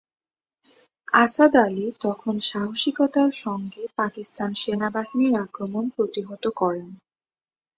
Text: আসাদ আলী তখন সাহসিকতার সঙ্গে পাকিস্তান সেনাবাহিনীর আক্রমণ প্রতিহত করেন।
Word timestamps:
আসাদ 1.17 1.53
আলী 1.57 1.87
তখন 2.01 2.35
সাহসিকতার 2.49 3.31
সঙ্গে 3.41 3.83
পাকিস্তান 3.95 4.49
সেনাবাহিনীর 4.53 5.33
আক্রমণ 5.45 5.83
প্রতিহত 5.95 6.43
করেন। 6.55 6.89